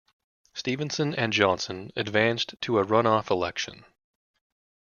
[0.55, 3.85] Stevenson and Johnson advanced to a runoff election.